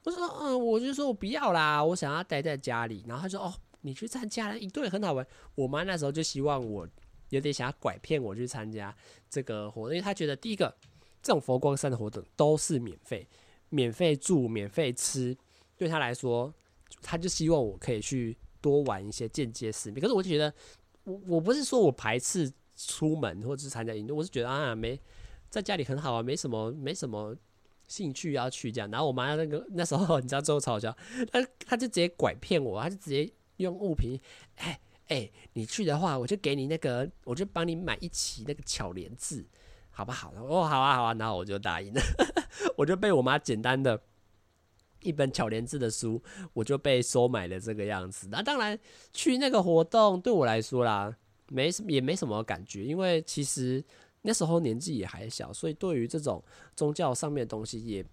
[0.06, 6.88] 我说：“嗯，我就说我不要啦，我想要待在家里。”然后她说：“哦，你去参加了营队很好玩。”我妈那时候就希望我
[7.30, 8.96] 有点想要拐骗我去参加
[9.30, 10.76] 这个活动，因为他觉得第一个
[11.22, 13.28] 这种佛光山的活动都是免费，
[13.70, 15.38] 免费住，免费吃，
[15.78, 16.54] 对他来说，
[17.02, 18.38] 他就希望我可以去。
[18.62, 20.52] 多玩一些间接视频，可是我就觉得，
[21.04, 25.00] 我我不是说我排斥出门或者是参加营队，我是觉得啊，没
[25.52, 27.38] 在家里很好啊，没什么没什么
[27.88, 28.90] 兴趣要去这样。
[28.90, 30.98] 然后我妈那个 那时候你知道最后嘲笑，
[31.32, 34.20] 他他就直接拐骗我，他就直接用物品，
[34.56, 39.46] 哎、哎、你去的话，我就给你那个，我就帮你买一期那个巧连字，
[39.92, 40.34] 好不好？
[40.36, 42.02] 哦，好啊好啊，然后我就答应了，
[42.78, 44.02] 我就被我妈简单的。
[45.02, 46.20] 一本巧连字的书，
[46.52, 48.28] 我就被收买了这个样子。
[48.32, 48.80] 那当然，
[49.14, 51.16] 去那个活动对我来说啦，
[51.50, 53.84] 没什也没什么感觉，因为其实
[54.24, 56.44] 那时候年纪也还小，所以对于这种
[56.76, 58.04] 宗教上面的东西也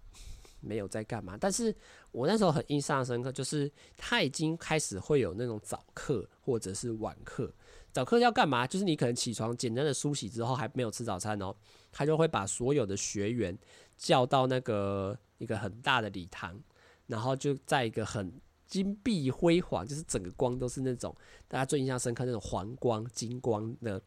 [0.63, 1.37] 没有在干嘛。
[1.39, 1.75] 但是
[2.11, 7.53] 我那时候很印象深刻，就是他已经开始会有那种早课或者是晚课。
[7.91, 8.65] 早课要干嘛？
[8.65, 11.55] 就是你可能起床简单的梳洗之后还没有吃早餐哦，
[11.91, 13.55] 他就会把所有的学员
[13.97, 16.59] 叫到那个一个很大的礼堂。
[17.05, 18.33] 然后就在一个很
[18.65, 21.13] 金碧辉煌，就是整个光都是那种
[21.49, 24.01] 大家最印象深刻那种黄光、金光的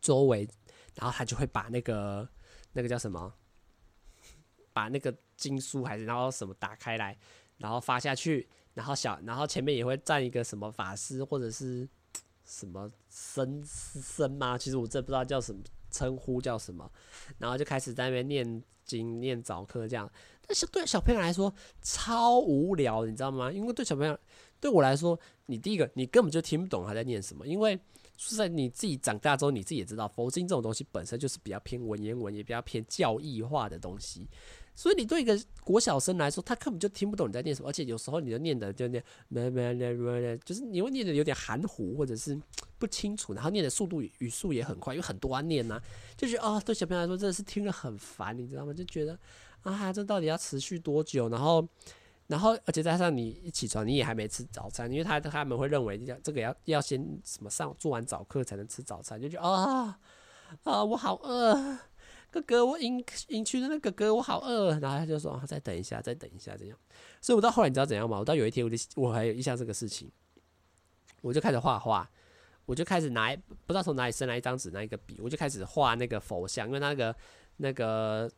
[0.00, 0.48] 周围，
[0.94, 2.26] 然后他就会把那个
[2.72, 3.34] 那个叫什么，
[4.72, 7.16] 把那个经书还是然后什么打开来，
[7.58, 11.88] 然后发下去，然后小然后前面也会站一个什么法师或者是
[12.44, 14.56] 什么僧僧吗？
[14.58, 16.90] 其实我真不知道叫什么称呼叫什么，
[17.38, 20.10] 然后就开始在那边念经念早课这样。
[20.46, 23.52] 但是对小朋友来说超无聊，你知道吗？
[23.52, 24.18] 因为对小朋友，
[24.58, 27.78] 对我来说，你第一个你根本就听不懂他在念什么，因为
[28.16, 34.28] 是在你自己长大之后，你自己也知道，佛经这种东西本身就是比较偏文言文，也比较偏教义化的东西。
[34.80, 39.04] 所以你对一个国小生来说，他根本就听不懂你在念什么，而且有时候你的念的就念，
[40.42, 42.40] 就是你会念的有点含糊或者是
[42.78, 45.78] 不清楚，然后念的速度语速也很快，有很多啊念呐、
[46.16, 48.72] 就觉得、哦，对小朋友来说真的是听了很烦，你知道吗？
[48.72, 49.18] 就觉得
[49.64, 51.28] 啊，这到底要持续多久？
[51.28, 51.68] 然后，
[52.28, 60.00] 然后，而且加上你一起床，你也还没吃早餐，因为他他们会认为要这个要要先什么上做完早课才能吃早餐，就觉得啊
[60.64, 61.78] 啊，我好饿。
[62.30, 64.78] 哥哥，我隐隐去的那个哥哥，我好饿。
[64.78, 66.78] 然后他就说：“啊，再等一下，再等一下，这样。”
[67.20, 68.18] 所以，我到后来你知道怎样吗？
[68.18, 70.10] 我到有一天，我就我还有印象这个事情，
[71.20, 72.08] 我就开始画画，
[72.66, 77.14] 我就开始拿不知道从哪里伸来一张纸，拿一个笔，我就开始画那个佛像，因为那个
[77.56, 78.30] 那个。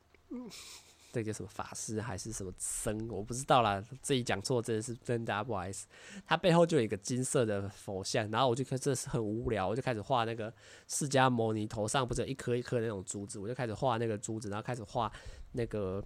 [1.13, 3.85] 这个什么法师还是什么僧，我不知道啦。
[4.01, 5.87] 自己讲错真的是真的不好意思。
[6.27, 10.53] 他背后就有一个金色的佛像，然后我就开始很无聊，我就开始画那个
[10.89, 15.13] 释迦牟尼头上不是有一颗一颗那种珠子，我就开始画那个珠子，然后开始画
[15.53, 16.03] 那个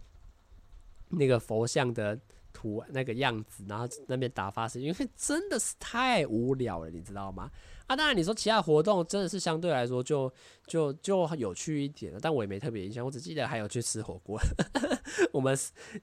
[1.11, 2.19] 那个佛像的
[2.53, 7.49] 图那个样子，然后那边打发时间，因为真的是太无聊了，你知道吗？
[7.87, 10.33] 啊，当然你说其他活动真的是相对来说就
[10.67, 14.41] 就就有趣一点了，但我也没特别印象，我只记得还有去吃火锅。
[15.33, 15.57] 我们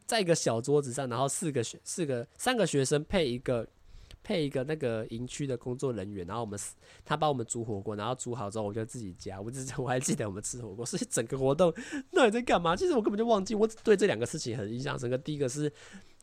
[0.05, 3.67] 在一个小桌子上，然后四个学四个三个学生配一个
[4.23, 6.57] 配一个那个营区的工作人员，然后我们
[7.03, 9.41] 他帮我们煮火锅，然后煮好之后我就自己夹。
[9.41, 11.69] 我只我还记得我们吃火锅，所以整个活动
[12.13, 12.77] 到底在干嘛？
[12.77, 15.17] 其实我根本就忘记，我对这两个事情很印象深刻。
[15.17, 15.69] 第一个是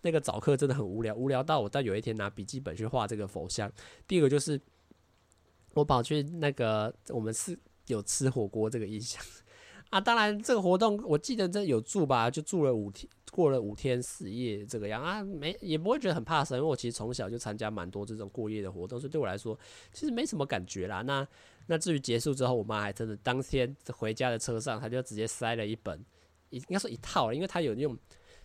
[0.00, 3.70] 那个早课真的很无聊，无聊到我到有一天拿笔记本去画这个佛像。
[4.08, 4.58] 第二个就是。
[5.74, 9.22] 我跑去那个，我们是有吃火锅这个印象
[9.90, 10.00] 啊。
[10.00, 19.58] 当然，这个活动我记得这有住吧，就住了五天，过了五天四夜这个样啊，没也不会觉得很怕生，因为我其实从小就参加蛮多这种过夜的活动，所以对我来说
[19.92, 21.02] 其实没什么感觉啦。
[21.02, 21.26] 那
[21.66, 26.04] 那至于结束之后，我妈还真的当天回家的车上，她就直接塞了一本，
[26.50, 27.96] 应该说一套，因为她有用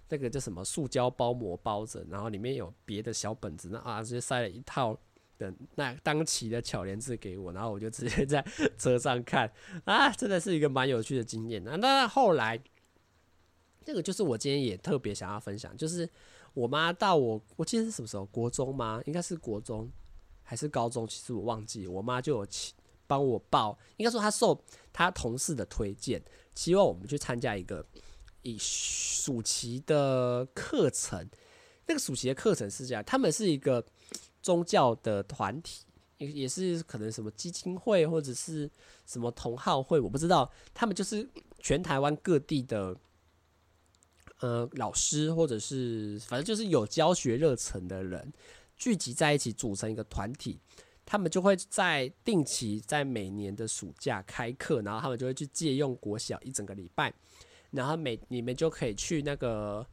[0.10, 4.96] 那个叫什么塑胶包膜包着，然后里面有别的小本子，那啊直接塞了一套。
[5.38, 8.46] 的那当期的巧连智给我，然后我就直接在
[8.78, 9.52] 车上看
[9.84, 11.64] 啊，真的是一个蛮有趣的经验。
[11.64, 12.62] 那那后来，
[13.84, 16.10] 这个就是我今天也特别想要分享，就是
[16.54, 18.26] 我妈到我，我记得是什么时候？
[18.28, 19.02] 国中吗？
[19.06, 19.92] 应该是国中
[20.42, 21.08] 还是高中？
[21.08, 21.86] 其实我忘记。
[21.86, 22.48] 我妈就有
[23.06, 26.24] 帮我报，应该说她受她同事的推荐，
[26.56, 27.86] 希望我们去参加一个
[28.42, 31.30] 以暑期的课程。
[31.88, 33.86] 那个暑期的课程是这样，他们是一个。
[34.46, 35.84] 宗教的团体
[36.20, 38.70] 也也是可能什么基金会或者是
[39.08, 40.48] 什么同好会，我不知道。
[40.72, 41.28] 他们就是
[41.58, 42.96] 全台湾各地的
[44.42, 48.32] 呃老师，或者是反正就是有教学热忱的人，
[48.78, 50.60] 聚集在一起组成一个团体，
[51.04, 57.12] 他们就会在定期在每年的暑假开课，然后他们就会去借用国小一整个礼拜，
[57.72, 59.84] 然后每你们就可以去那个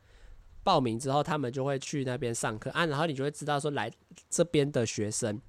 [0.63, 3.91] 报名之后，他们就会去那边上课啊，然后你就会知道说来
[4.29, 5.41] 这边的学生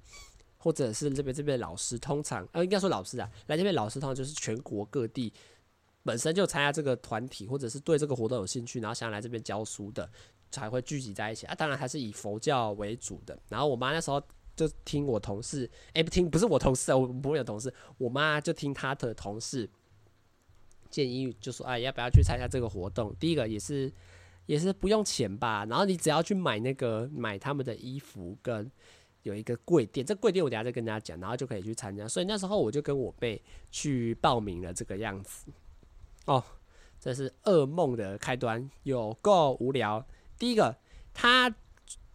[0.58, 5.32] 或者是这边这边老师，通常呃应该说老师啊，来这边老师通常就是全国各地
[6.02, 10.10] 本身就参加这个团体或者是对这个活动有兴趣，然后想来这边教书的。
[10.50, 11.54] 才会聚集在一起啊！
[11.56, 13.36] 当然还是以佛教为主的。
[13.48, 14.22] 然后我妈那时候
[14.54, 17.74] 就听我同事，哎，不听，不是我同事啊，我不会有同事。
[17.98, 19.68] 我妈就听她的同事
[20.88, 23.12] 建议，就说：“哎，要不要去参加这个活动？
[23.18, 23.92] 第一个也是
[24.46, 25.64] 也是不用钱吧。
[25.66, 28.70] 然后你只要去买那个买他们的衣服，跟
[29.22, 32.06] 有一个贵店，这贵店我等下再跟大家讲，然后就可以去参加。
[32.06, 35.46] 所以那时候我就跟我妹去报名了，这个样子。
[36.26, 36.42] 哦，
[37.00, 40.06] 这是噩梦的开端，有够无聊。
[40.38, 40.76] 第一个，
[41.12, 41.54] 他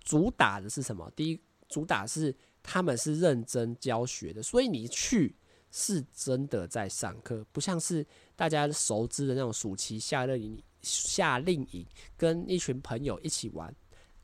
[0.02, 1.12] 主打的是什么？
[1.16, 5.36] 第一，主打是他们是认真教学的，所以你去
[5.72, 11.86] 是真的在上课，不像是大家熟知的那种暑期夏令营、夏令营，
[12.18, 13.74] 跟一群朋友一起玩，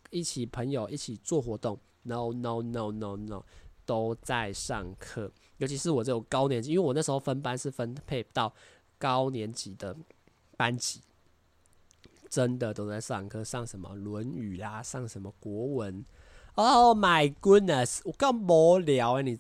[0.10, 1.80] 一起朋友一起做活动。
[2.04, 3.44] No No No No No，
[3.86, 5.32] 都在上课。
[5.58, 8.54] 尤其是我这种高年级，因为我那时候分班是分配到
[8.98, 9.96] 高年级的
[10.56, 11.02] 班级。
[12.30, 16.06] 真的都在上课，上什么《论语》啦，上什么国文。
[16.56, 19.38] Oh my goodness，我刚无聊哎，你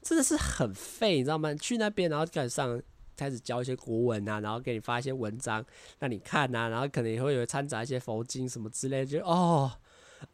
[0.00, 1.54] 真的是很废，你知道吗？
[1.54, 2.80] 去那边然后开始上，
[3.16, 5.64] 开始教一些国文啊，然后给你发一些文章
[5.98, 9.72] 让你看啊，然后可能也会有掺杂一些佛经什么之类的，就哦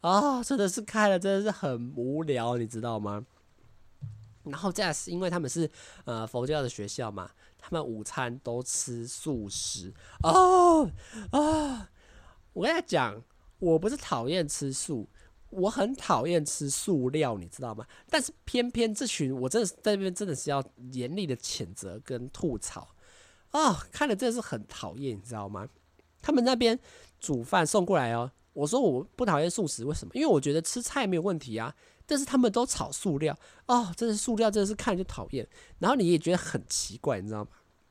[0.01, 3.25] 哦，真的是看了真的是很无聊，你知道吗？
[4.43, 5.69] 然后这样是因为他们是
[6.05, 7.29] 呃佛教的学校嘛。
[7.63, 10.89] 他们午餐都吃素食哦
[11.29, 11.87] 啊！
[12.53, 13.21] 我跟你讲，
[13.59, 15.07] 我不是讨厌吃素，
[15.51, 17.85] 我很讨厌吃塑料，你知道吗？
[18.09, 22.87] 但是偏偏这群，我真的是在那边真的是要严厉的谴责跟吐槽
[23.51, 23.77] 啊、哦！
[23.91, 25.67] 看了真的是很讨厌，你知道吗？
[26.21, 26.79] 他们那边
[27.19, 30.11] 煮饭送过来哦，我说我不讨厌素食，为什么？
[30.15, 31.75] 因为我觉得吃菜没有问题啊。
[32.07, 33.37] 但是他们都炒塑料
[33.67, 35.47] 哦，真的塑料真的是看就讨厌，
[35.79, 37.49] 然后你也觉得很奇怪，你知道吗？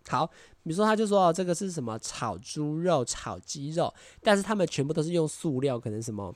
[0.09, 0.27] 好，
[0.63, 6.35] 比如说他就说，这个是什么炒猪肉、炒鸡肉，但是他们全部都是用塑料，可能什么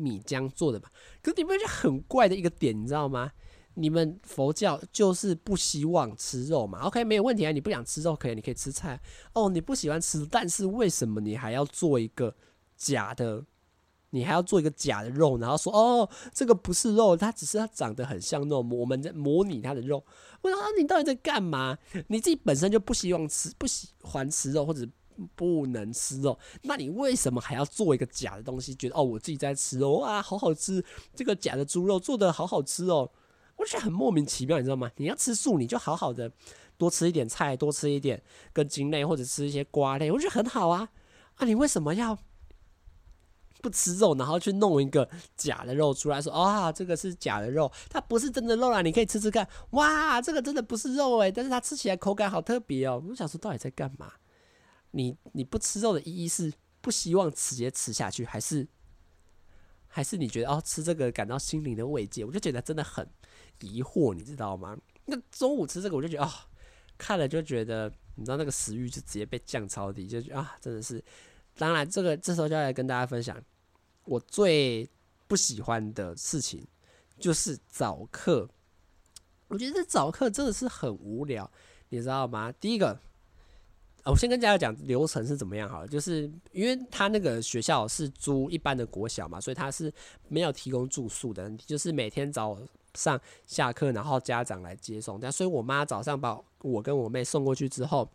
[0.00, 0.90] 米浆做的吧？
[1.22, 3.30] 可是你们就很怪的一个点，你知道吗？
[3.74, 9.00] 你们佛教就是不希望吃肉嘛？OK，没有问题啊，你不想吃肉可以，你可以吃菜
[9.32, 9.48] 哦。
[9.48, 12.34] 你不喜欢吃，但是为什么你还要做一个
[12.76, 13.44] 假的？
[14.12, 20.04] 你还要做一个假的肉，然后说哦，这个不是肉，它只是它长得很像肉，我们在模拟它的肉。
[20.42, 21.78] 我说啊，你到底在干嘛？
[22.08, 24.84] 你自己本身就不希望吃，不喜欢吃肉，或者
[25.34, 28.74] 不能吃肉，那你为什么还要做一个假的东西？
[28.74, 33.10] 觉得哦，我自己在吃肉啊，好好吃，这个假的猪肉做得好好吃哦，
[33.56, 34.90] 我觉得很莫名其妙，你知道吗？
[34.96, 36.30] 你要吃素，你就好好的
[36.76, 40.88] 多吃一点菜，多吃一点根茎类或者吃一些瓜类，我觉得很好啊。
[41.36, 42.18] 啊，你为什么要？
[43.62, 45.06] 不吃肉，然后去弄一个
[45.36, 49.46] 假的肉出来，说啊，这个是假的肉，它不是真的肉啦，你可以吃吃看。
[49.72, 53.04] 哇，这个真的不是肉诶，但是它吃起来口感好特别哦。
[53.06, 54.12] 我想说，到底在干嘛？
[54.92, 58.66] 你你不吃肉的意义是不希望直接吃下去，还是
[59.86, 62.24] 还是你觉得哦，吃这个感到心灵的慰藉？
[62.24, 63.08] 我就觉得真的很
[63.60, 64.76] 疑惑，你知道吗？
[65.06, 66.30] 那中午吃这个，我就觉得、哦，
[66.96, 71.02] 看了就觉得，你知道那个食欲就直接被降超低，就觉啊，真的是。
[71.56, 73.42] 当然，这个这时候就要来跟大家分享，
[74.04, 74.88] 我最
[75.26, 76.66] 不喜欢的事情
[77.18, 78.48] 就是早课。
[79.48, 81.50] 我觉得早课真的是很无聊，
[81.88, 82.52] 你知道吗？
[82.52, 83.00] 第一个，
[84.04, 89.92] 我先跟大家讲流程是怎么样好了，就是因为他那个学校是租一般的国小嘛，所以他是
[90.28, 92.58] 没有提供住宿的，就是每天早
[92.94, 95.18] 上下课，然后家长来接送。
[95.20, 98.08] 但所以我妈早上把我跟我妹送过去之后。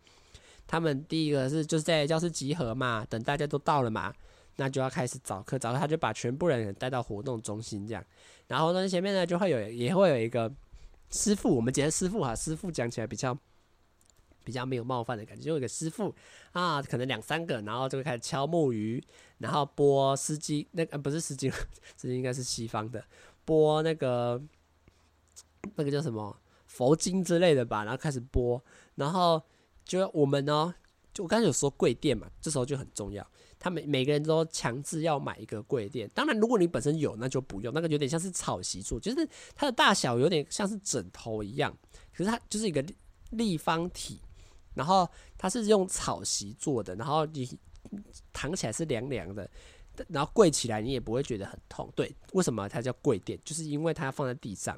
[0.68, 4.12] 他们第一个是就是在教室集合嘛，等大家都到了嘛，
[4.56, 5.56] 那就要开始早课。
[5.56, 8.04] 早课他就把全部人带到活动中心这样，
[8.48, 10.52] 然后呢前面呢就会有也会有一个
[11.12, 13.32] 师傅，我们简称师傅哈，师傅讲起来比较
[14.46, 16.14] 比较没有冒犯的感觉，就有一个师傅
[16.52, 19.02] 啊，可能两三个，然后就会开始敲木鱼，
[19.38, 21.52] 然后拨司机，那个、呃、不是丝巾，
[21.98, 23.04] 丝巾应该是西方的，
[23.44, 24.40] 拨那个
[25.74, 28.62] 那个叫什么佛经之类的吧，然后开始拨，
[28.94, 29.42] 然后。
[29.86, 30.74] 就我们呢，
[31.14, 33.24] 就我刚才有说跪垫嘛，这时候就很重要。
[33.56, 36.10] 他们每个人都强制要买一个跪垫。
[36.12, 37.72] 当然，如果你本身有，那就不用。
[37.72, 41.72] 那个有点像是草席做，就是它的大小有点像是枕头一样，
[42.12, 42.84] 可是它就是一个
[43.30, 44.20] 立方体，
[44.76, 47.58] 然后它是用草席做的，然后你
[48.32, 49.50] 躺起来是凉凉的。
[50.08, 51.90] 然后跪起来你也不会觉得很痛。
[51.96, 53.40] 对，为什么它叫跪垫？
[53.42, 54.76] 就是因为它要放在地上，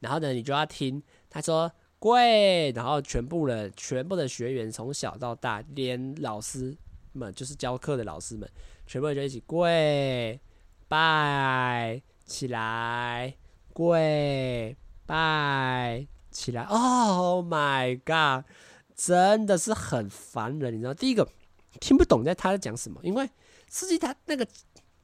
[0.00, 1.00] 然后呢，你就要听
[1.30, 6.76] 他说跪，然后全部的全部的学员从小到大，连老师
[7.12, 8.50] 们就是教课的老师们，
[8.88, 10.40] 全部人就一起跪
[10.88, 13.36] 拜起来，
[13.72, 16.64] 跪拜起来。
[16.64, 18.44] Oh my god！
[18.94, 20.94] 真的是很烦人，你知道？
[20.94, 21.28] 第一个
[21.80, 23.28] 听不懂在他在讲什么，因为
[23.68, 24.46] 司机他那个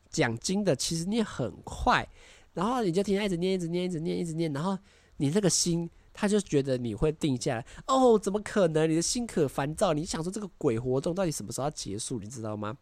[0.09, 2.09] 讲经的其实念很快，
[2.55, 4.78] 然后你就听他一直念，一直念，一直念，一直念，然后
[5.16, 7.66] 你这个心他就觉得你会定下来。
[7.86, 8.88] 哦，怎么可能？
[8.88, 12.18] 你的心可烦躁，你想说这个鬼活动到底什么时候要结束？
[12.18, 12.76] 你知道吗？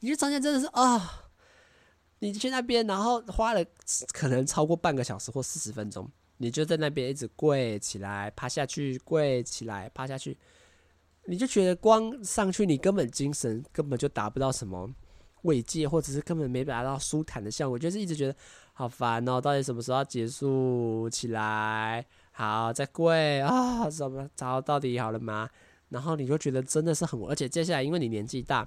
[0.00, 1.30] 你就发现真的是啊、
[2.20, 3.64] 你去那边，然后花了
[4.12, 6.10] 可能超过半个小时或四十分钟。
[6.42, 10.34] 你就在那边一直跪起来，趴下去，跪起来，趴下去，
[11.26, 14.90] 你就觉得光上去，你根本精神根本就达不到什么
[15.42, 18.34] 慰藉，或者是根本没达到舒坦的效果，就是一直觉得
[18.72, 21.10] 好烦哦，到底什么时候要结束？
[21.10, 24.26] 起来，好，再跪啊，什么？
[24.34, 25.46] 找到底好了吗？
[25.90, 28.66] 然后你就觉得真的是很，而且接下来因为你年纪大。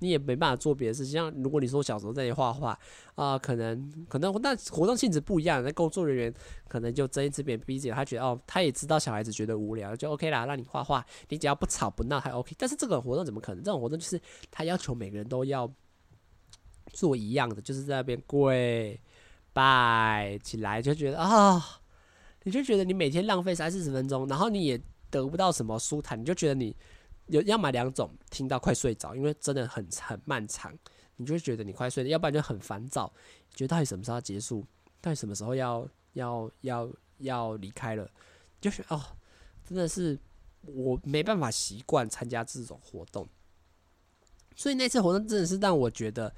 [0.00, 2.78] 你也没办法做别的事情，像如果你说小时候在那画画
[3.14, 6.34] 啊，可能可能那活动性质不一样，那工作人员
[6.68, 12.54] 可能就睁一只眼闭一只眼，他觉得哦，他也知道小孩子觉得无聊，就 OK 啦，让你画画，你只要不吵不闹还 OK。
[12.58, 13.64] 但是这个活动怎么可能？
[13.64, 14.20] 这种活动就是
[14.50, 15.70] 他要求每个人都要
[16.92, 19.00] 做一样的，就是在那边跪
[19.54, 21.64] 拜起来，就觉得啊、
[22.42, 24.78] 你就觉得你每天浪费三四十分钟，然后你也
[25.08, 26.76] 得不到什么舒坦，你就觉得你。
[27.26, 30.76] 有要买两种，听到快睡着，因为真的很很漫长，
[31.16, 33.12] 你就会觉得你快睡了；要不然就很烦躁，
[33.54, 34.64] 觉得到底什么时候要结束，
[35.00, 38.08] 到底什么时候要要要要离开了，
[38.60, 39.02] 就是哦，
[39.64, 40.18] 真的是
[40.62, 43.28] 我没办法习惯参加这种活动，
[44.54, 46.34] 所以那次活动真的是让我觉得，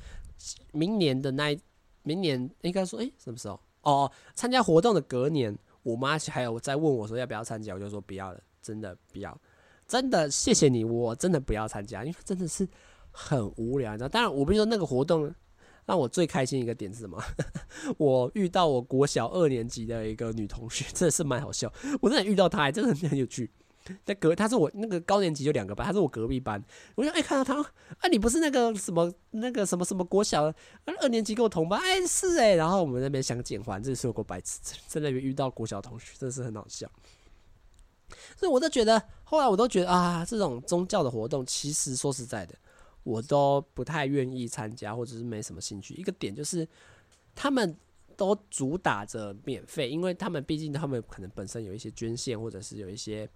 [0.72, 1.61] 明年的那一
[2.03, 3.61] 明年应该说，诶、什么时候？
[3.82, 9.39] 哦，参加活动的隔年，我妈还有在问我说要不要参加，我就说不要了，真的不要。
[9.89, 12.68] 真的谢谢你，我真的不要参加，因为真的是
[13.11, 14.09] 很无聊，你知道？
[14.09, 15.34] 当然，我不是说那个活动
[15.86, 17.18] 让我最开心一个点是什么？
[17.97, 21.72] 我遇到我国小二年级的一个女同学，真的是蛮好笑。
[22.03, 23.51] 我真的遇到她，还真的很有趣。
[24.05, 26.62] 在隔她是我那个高年级就两个班，她是我隔壁班。
[26.95, 27.59] 我就哎、看到她，
[28.01, 30.53] 啊你不是那个什么那个什么什么国小
[31.01, 31.80] 二年级跟我同班？
[31.80, 36.86] 哎、是哎、然后我们那边相见欢，这是我个白痴，在那边遇到国小同学，真的是很好笑。
[38.37, 42.55] 所以我都觉得，后来我都觉得啊，这种宗教的活动，其实说实在的，
[43.03, 45.95] 我都不太愿意参加，或者是没什么兴趣。
[45.95, 46.66] 一个点就是，
[47.35, 47.77] 他们
[48.16, 53.29] 都主打着免费，因为他们毕竟他们可能本身有一些捐献，或者是有一些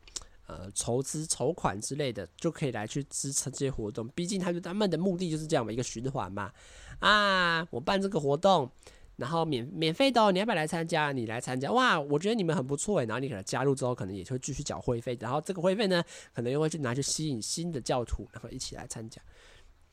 [0.46, 4.08] 呃筹资筹款之类的，就可以来去支撑这些活动。
[4.08, 6.52] 毕竟他们他们的目的就是这样嘛，一个循环嘛。
[6.98, 8.70] 啊，我办这个活动。
[9.16, 11.12] 然后免免费的，你要不要来参加？
[11.12, 12.00] 你来参加哇！
[12.00, 13.06] 我觉得你们很不错诶。
[13.06, 15.16] 然后你可能加入之后，可能也会继续缴会费。
[15.20, 16.02] 然后这个会费呢，
[16.34, 19.20] 可能又会去拿去吸引新的教徒，然后一起来参加。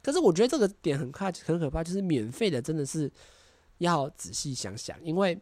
[0.01, 3.11] 可是我觉得这个点很怕，很可怕，就是免费的真的是
[3.80, 5.39] 要仔细想想，因为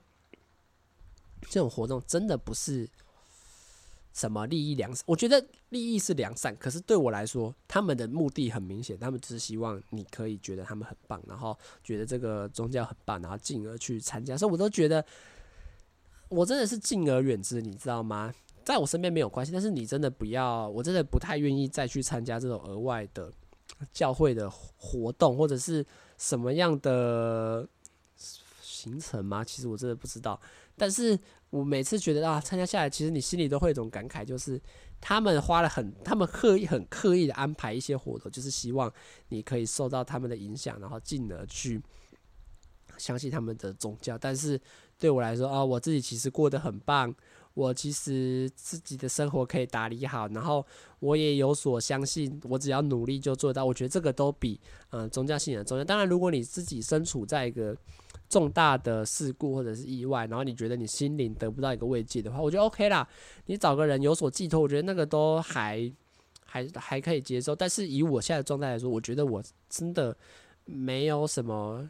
[1.49, 2.89] 这种活动真的不是。
[4.17, 5.03] 什么利益良善？
[5.05, 14.35] 我觉得利益是良善，可是对我来说，他们的目的很明显，他们只是希望你可以觉得他们很棒，然后觉得这个宗教很棒，然后进而去参加。
[14.35, 15.05] 所以我都觉得，
[16.29, 18.33] 我真的是敬而远之，你知道吗？
[18.65, 23.31] 在我身边没有关系，但是你真的不要，我真的不太愿意再去参加这种额外的
[23.93, 25.85] 教会的活动，或者是
[26.17, 27.69] 什么样的
[28.63, 29.43] 行程吗？
[29.43, 30.41] 其实我真的不知道，
[30.75, 31.19] 但是。
[31.49, 34.61] 我每次觉得啊，参加下来，其实你心里都会有一种感慨，就是
[34.99, 38.91] 他们花了很，他们刻意很刻意的安排一些活动，就是希望
[39.29, 41.81] 你可以受到他们的影响，然后进而去
[42.97, 44.17] 相信他们的宗教。
[44.17, 44.59] 但是
[44.99, 47.15] 对我来说啊，我自己其实过得很棒，
[47.57, 50.63] 我其实自己的生活可以打理好，然后
[50.99, 53.65] 我也有所相信，我只要努力就做到。
[53.65, 55.83] 我觉得这个都比嗯、呃、宗教信仰重要。
[55.83, 57.75] 当然，如果你自己身处在一个
[58.29, 63.07] 重大的事故或者是意外，然后你觉得你心灵得不到一个慰藉的话，我觉得 OK 啦。
[63.47, 65.91] 你找个人有所寄托，我觉得那个都还
[66.45, 67.55] 还还可以接受。
[67.55, 70.15] 但是以我现在的状态来说，我觉得我真的
[70.65, 71.89] 没有什么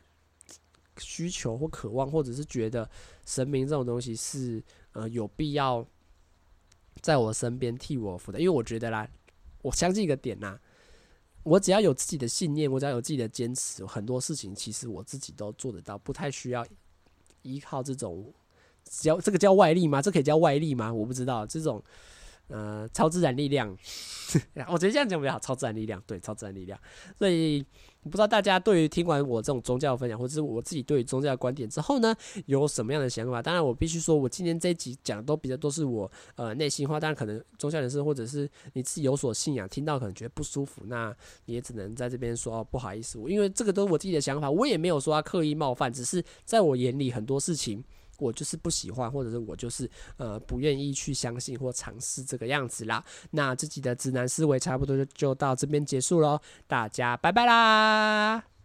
[0.97, 2.89] 需求或渴望，或者是觉得
[3.25, 4.63] 神明这种东西是
[4.97, 5.85] 呃有必要
[7.01, 8.39] 在我身边替我负责。
[8.39, 9.07] 因为我觉得啦，
[9.61, 10.59] 我相信一个点呐。
[11.43, 16.65] 我只要有自己的信念，我只要有自己的坚持，很多事情其实我自己都做得到，不太需要
[17.43, 18.33] 依靠这种，
[18.83, 20.01] 叫这个叫外力吗？
[20.01, 20.93] 这可以叫外力吗？
[20.93, 21.81] 我不知道这种
[22.47, 23.75] 呃超自然力量。
[24.67, 26.77] 我觉得这样讲比较好，超自然力量，对，超自然力量。
[27.17, 27.65] 所以
[28.03, 32.13] 不知道大家对于听完我这种宗教分享，或者是我自己对于宗教观点之后呢，
[32.45, 33.41] 有什么样的想法？
[33.41, 36.99] 当然，我必须说，我今天这一集讲的都比较都是我呃内心话。
[36.99, 47.81] 当然，可能宗教人士或者是你自己有所信仰，听到可能觉得不舒服，那你也只能在这边说哦，不好意思，因为这个都是我自己的想法，我也没有说要刻意冒犯，只是在我眼里很多事情。
[48.17, 53.03] 我就是不喜欢，或者是我就是呃不愿意去相信或尝试这个样子啦。
[53.31, 58.56] 那自己的直男思维差不多就就到这边结束喽，大家拜拜啦。